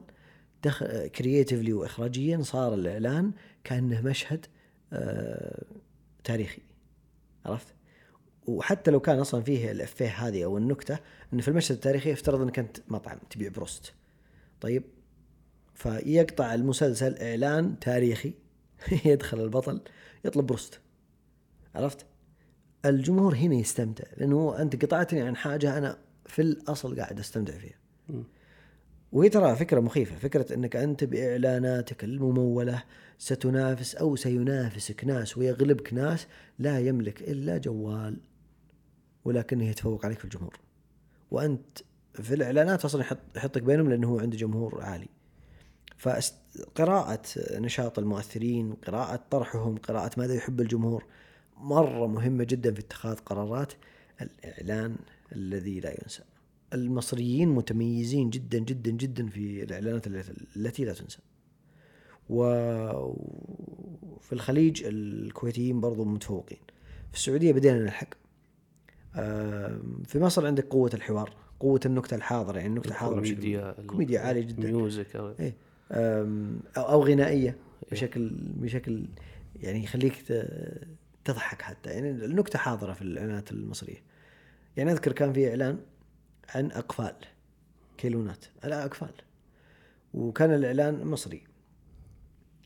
creatively 1.16 1.73
واخراجيا 1.72 2.42
صار 2.42 2.75
الإعلان 2.75 3.32
كأنه 3.64 4.00
مشهد 4.00 4.46
تاريخي. 6.25 6.62
عرفت؟ 7.46 7.77
وحتى 8.49 8.90
لو 8.90 9.00
كان 9.00 9.19
أصلا 9.19 9.43
فيه 9.43 9.71
الإفيه 9.70 10.08
هذه 10.09 10.45
أو 10.45 10.59
النكتة 10.59 10.99
انه 11.33 11.43
في 11.43 11.49
المشهد 11.49 11.75
التاريخي 11.75 12.12
افترض 12.12 12.40
انك 12.40 12.59
انت 12.59 12.76
مطعم 12.88 13.19
تبيع 13.31 13.49
بروست 13.49 13.93
طيب 14.61 14.83
فيقطع 15.75 16.55
المسلسل 16.55 17.19
إعلان 17.19 17.78
تاريخي 17.78 18.33
يدخل 19.05 19.40
البطل 19.40 19.81
يطلب 20.25 20.47
بروست 20.47 20.81
عرفت؟ 21.75 22.07
الجمهور 22.85 23.35
هنا 23.35 23.55
يستمتع 23.55 24.05
لأنه 24.17 24.62
أنت 24.62 24.85
قطعتني 24.85 25.21
عن 25.21 25.37
حاجة 25.37 25.78
أنا 25.78 25.99
في 26.26 26.43
الأصل 26.43 27.00
قاعد 27.00 27.19
أستمتع 27.19 27.59
فيها. 27.59 27.78
وهي 29.12 29.28
ترى 29.28 29.57
فكرة 29.57 29.81
مخيفة، 29.81 30.17
فكرة 30.17 30.55
إنك 30.55 30.76
أنت 30.76 31.05
بإعلاناتك 31.05 32.05
الممولة 32.05 32.83
ستنافس 33.19 33.95
أو 33.95 34.17
سينافسك 34.17 35.05
ناس 35.05 35.38
ويغلبك 35.38 35.95
ناس 35.95 36.26
لا 36.59 36.78
يملك 36.78 37.23
إلا 37.23 37.59
جوال 37.59 38.17
ولكنه 39.25 39.64
يتفوق 39.68 40.04
عليك 40.04 40.18
في 40.18 40.25
الجمهور. 40.25 40.58
وأنت 41.30 41.78
في 42.14 42.34
الإعلانات 42.34 42.84
أصلا 42.84 43.00
يحط 43.00 43.18
يحطك 43.37 43.62
بينهم 43.62 43.90
لأنه 43.90 44.08
هو 44.08 44.18
عنده 44.18 44.37
جمهور 44.37 44.80
عالي. 44.82 45.08
فقراءة 45.96 47.22
نشاط 47.52 47.98
المؤثرين 47.98 48.72
قراءة 48.72 49.25
طرحهم 49.30 49.76
قراءة 49.76 50.10
ماذا 50.20 50.34
يحب 50.34 50.60
الجمهور 50.60 51.04
مرة 51.56 52.06
مهمة 52.06 52.44
جدا 52.44 52.75
في 52.75 52.80
اتخاذ 52.80 53.14
قرارات 53.16 53.72
الإعلان 54.22 54.96
الذي 55.32 55.80
لا 55.80 55.90
ينسى 56.02 56.22
المصريين 56.72 57.48
متميزين 57.48 58.30
جدا 58.30 58.58
جدا 58.58 58.90
جدا 58.90 59.26
في 59.28 59.62
الإعلانات 59.62 60.06
التي- 60.06 60.84
لا 60.84 60.92
تنسى 60.94 61.18
وفي 64.18 64.32
الخليج 64.32 64.82
الكويتيين 64.84 65.80
برضو 65.80 66.04
متفوقين 66.04 66.58
في 67.10 67.16
السعودية 67.16 67.52
بدينا 67.52 67.78
نلحق 67.78 68.08
في 70.04 70.18
مصر 70.18 70.46
عندك 70.46 70.64
قوة 70.66 70.90
الحوار 70.94 71.34
قوة 71.60 71.80
النكتة 71.87 72.14
الحاضرة 72.14 72.56
يعني 72.56 72.68
النكتة 72.68 72.88
الحاضرة 72.88 73.20
بشكل- 73.20 73.34
كوميديا 73.37 73.72
كوميديا 73.87 74.20
عالية 74.20 74.40
جدا. 74.40 74.66
music 74.70 75.06
أو- 75.16 75.40
إيه. 75.40 75.54
أو 76.76 76.82
أو 76.82 77.04
غنائية 77.04 77.56
بشكل 77.92 78.30
بشكل 78.34 79.04
يعني 79.56 79.84
يخليك 79.84 80.14
تضحك 81.25 81.62
حتى. 81.62 81.90
يعني 81.90 82.10
النكتة 82.10 82.58
حاضرة 82.58 82.92
في 82.92 83.02
الإعلانات 83.02 83.52
المصرية. 83.52 84.02
يعني 84.76 84.92
أذكر 84.92 85.12
كان 85.12 85.32
في 85.32 85.48
إعلان 85.50 85.78
عن 86.54 86.70
أقفال 86.72 87.14
كيلونات 87.96 88.44
لا 88.64 88.84
أقفال. 88.84 89.12
وكان 90.14 90.54
الإعلان 90.54 91.04
مصري. 91.06 91.42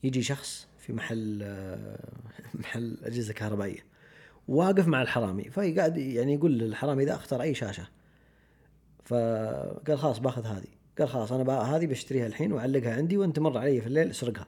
يجي 0.05 0.23
شخص 0.23 0.69
في 0.79 0.93
محل 0.93 1.41
آه، 1.43 2.09
محل 2.61 2.97
أجهزة 3.05 3.33
كهربائية. 3.33 3.85
واقف 4.49 4.87
مع 4.87 5.03
الحرامي. 5.03 5.43
فقاعد 5.45 5.97
يعني 5.99 6.35
يقول 6.35 6.59
للحرامي 6.59 7.05
ذا 7.05 7.15
اختار 7.15 7.43
أي 7.43 7.55
شاشة. 7.55 7.89
فقال 9.05 9.99
خلاص 9.99 10.19
باخذ 10.19 10.47
هذه. 10.47 10.67
قال 10.99 11.09
خلاص 11.09 11.33
أنا 11.33 11.53
هذه 11.53 11.87
بشتريها 11.87 12.27
الحين 12.27 12.53
وأعلقها 12.53 12.95
عندي 12.97 13.17
وأنت 13.17 13.39
مر 13.39 13.59
علي 13.59 13.81
في 13.81 13.87
الليل 13.87 14.11
اسرقها. 14.11 14.47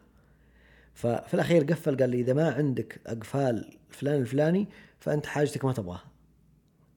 ففي 0.95 1.35
الأخير 1.35 1.65
قفل 1.65 1.97
قال 1.97 2.11
لي 2.11 2.21
إذا 2.21 2.33
ما 2.33 2.51
عندك 2.53 3.01
أقفال 3.07 3.77
فلان 3.91 4.21
الفلاني 4.21 4.69
فأنت 4.99 5.27
حاجتك 5.27 5.65
ما 5.65 5.73
تبغاها. 5.73 6.05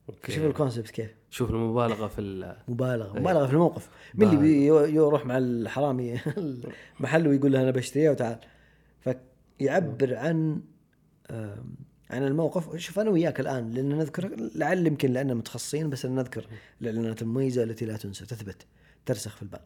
okay. 0.09 0.31
شوف 0.31 0.43
ال 0.45 0.51
concept 0.51 0.89
كيف. 0.89 1.15
شوف 1.29 1.49
المبالغة 1.49 2.07
في 2.07 2.21
ال- 2.21 2.55
مبالغة. 2.67 3.19
مبالغة 3.19 3.45
في 3.45 3.53
الموقف. 3.53 3.89
مين 4.15 4.29
اللي 4.29 4.41
بي- 4.41 4.65
يروح 4.95 5.25
مع 5.25 5.37
الحرامي 5.37 6.19
المحل 6.99 7.27
ويقول 7.27 7.51
له 7.51 7.61
أنا 7.61 7.71
بشتريها 7.71 8.11
وتعال. 8.11 8.39
فيعبر 9.59 10.15
عن 10.15 10.61
عن 12.09 12.23
الموقف. 12.23 12.75
شوف 12.75 12.99
أنا 12.99 13.09
وياك 13.09 13.39
الآن 13.39 13.71
لأن 13.71 13.89
نذكر 13.89 14.35
لعل 14.55 14.87
يمكن 14.87 15.13
لأن 15.13 15.35
متخصصين 15.35 15.89
بس 15.89 16.05
نذكر 16.05 16.45
الاعلانات 16.81 17.21
المميزه 17.21 17.63
التي 17.63 17.85
لا 17.85 17.97
تنسى. 17.97 18.25
تثبت 18.25 18.65
ترسخ 19.05 19.35
في 19.35 19.41
البال. 19.41 19.59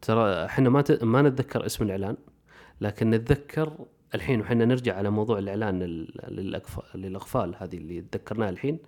ترى 0.00 0.44
إحنا 0.44 0.70
ما 0.70 0.82
ت... 0.82 1.02
ما 1.04 1.22
نتذكر 1.22 1.66
اسم 1.66 1.84
الإعلان 1.84 2.16
لكن 2.80 3.10
نتذكر 3.10 3.86
الحين 4.14 4.40
وحنا 4.40 4.64
نرجع 4.64 4.96
على 4.96 5.10
موضوع 5.10 5.38
الإعلان 5.38 5.82
لل... 5.82 6.14
للأقف... 6.28 6.96
للاغفال 6.96 7.54
هذه 7.58 7.76
اللي 7.76 8.00
تذكرناها 8.00 8.50
الحين. 8.50 8.78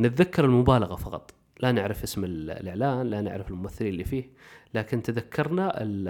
نتذكر 0.00 0.44
المبالغة 0.44 0.96
فقط. 0.96 1.34
لا 1.60 1.72
نعرف 1.72 2.02
اسم 2.02 2.24
ال- 2.24 2.50
الإعلان 2.50 3.06
لا 3.06 3.20
نعرف 3.20 3.50
الممثلين 3.50 3.92
اللي 3.92 4.04
فيه 4.04 4.30
لكن 4.74 5.02
تذكرنا 5.02 5.82
ال... 5.82 6.08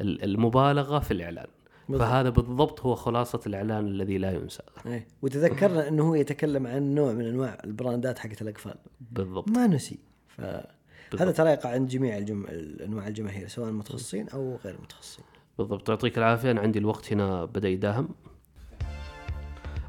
ال- 0.00 0.24
المبالغة 0.24 0.98
في 0.98 1.10
الإعلان. 1.10 1.46
بالضبط. 1.88 2.08
فهذا 2.08 2.30
بالضبط 2.30 2.80
هو 2.80 2.94
خلاصة 2.94 3.40
الإعلان 3.46 3.86
الذي 3.86 4.18
لا 4.18 4.32
ينسى. 4.32 4.62
إيه. 4.86 5.06
وتذكرنا 5.22 5.88
إنه 5.88 6.08
هو 6.08 6.14
يتكلم 6.14 6.66
عن 6.66 6.94
نوع 6.94 7.12
من 7.12 7.26
أنواع 7.26 7.58
البراندات 7.64 8.18
حقت 8.18 8.42
الأقفال. 8.42 8.74
بالضبط. 9.10 9.48
ما 9.48 9.66
نسي. 9.66 9.98
فهذا 10.28 10.66
بالضبط. 11.12 11.36
ترى 11.36 11.50
يقع 11.50 11.70
عند 11.70 11.88
جميع 11.88 12.18
الجم... 12.18 12.46
انواع 12.84 13.06
الجماهير 13.08 13.48
سواء 13.48 13.70
متخصصين 13.70 14.28
أو 14.28 14.58
غير 14.64 14.76
متخصصين. 14.82 15.24
بالضبط. 15.58 15.88
يعطيك 15.88 16.18
العافية. 16.18 16.50
أنا 16.50 16.60
عندي 16.60 16.78
الوقت 16.78 17.12
هنا 17.12 17.44
بدأ 17.44 17.68
يداهم. 17.68 18.08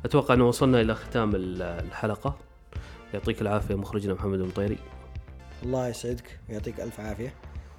أتوقع 0.06 0.34
أنه 0.34 0.48
وصلنا 0.48 0.82
إلى 0.82 0.96
ختام 0.96 1.36
ال- 1.36 1.62
الحلقة. 1.62 2.38
يعطيك 3.14 3.42
العافية 3.42 3.76
مخرجنا 3.76 4.14
محمد 4.14 4.40
المطيري. 4.40 4.78
الله 5.64 5.88
يسعدك. 5.88 6.40
ويعطيك 6.50 6.80
ألف 6.82 7.00
عافية. 7.00 7.34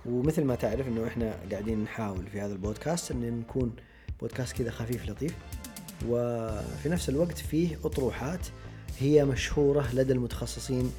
ومثل 0.07 0.45
ما 0.45 0.55
تعرف 0.55 0.89
إنه 0.89 1.07
إحنا 1.07 1.35
قاعدين 1.51 1.83
نحاول 1.83 2.27
في 2.27 2.41
هذا 2.41 2.53
البودكاست 2.53 3.11
إن 3.11 3.39
نكون 3.41 3.77
بودكاست 4.21 4.57
كذا 4.57 4.71
خفيف 4.71 5.11
لطيف 5.11 5.33
وفي 6.09 6.89
نفس 6.89 7.09
الوقت 7.09 7.39
فيه 7.39 7.79
أطروحات 7.85 8.47
هي 9.01 9.25
مشهورة 9.25 9.89
لدى 9.95 10.13
المتخصصين 10.13 10.93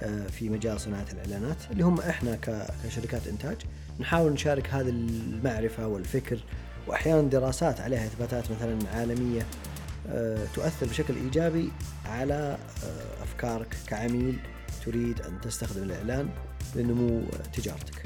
آه، 0.00 0.26
في 0.26 0.48
مجال 0.48 0.80
صناعة 0.80 1.06
الإعلانات 1.12 1.56
اللي 1.70 1.84
هم 1.84 2.00
إحنا 2.00 2.36
ك- 2.36 2.66
كشركات 2.84 3.26
إنتاج 3.26 3.56
نحاول 4.00 4.32
نشارك 4.32 4.68
هذه 4.68 4.88
المعرفة 4.88 5.86
والفكر 5.86 6.38
وأحيانا 6.86 7.22
دراسات 7.22 7.80
عليها 7.80 8.06
إثباتات 8.06 8.50
مثلا 8.50 8.78
عالمية 8.94 9.46
آه، 10.08 10.46
تؤثر 10.54 10.86
بشكل 10.86 11.14
إيجابي 11.16 11.70
على 12.06 12.58
آه، 12.84 13.22
أفكارك 13.22 13.76
كعميل 13.86 14.38
تريد 14.86 15.20
أن 15.20 15.40
تستخدم 15.40 15.82
الإعلان 15.82 16.28
لنمو 16.76 17.22
تجارتك. 17.52 18.02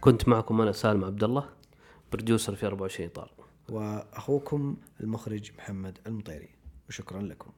كنت 0.00 0.28
معكم 0.28 0.60
أنا 0.60 0.72
سالم 0.72 1.04
عبد 1.04 1.24
الله 1.24 1.48
بروديوسر 2.12 2.54
في 2.54 2.66
24 2.66 3.08
إطار 3.08 3.30
وأخوكم 3.68 4.76
المخرج 5.00 5.50
محمد 5.58 5.98
المطيري 6.06 6.48
وشكرا 6.88 7.22
لكم. 7.22 7.50